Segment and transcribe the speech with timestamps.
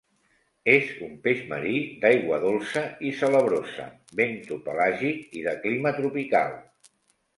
[0.75, 1.73] És un peix marí,
[2.05, 3.87] d'aigua dolça i salabrosa;
[4.21, 6.61] bentopelàgic i de clima tropical.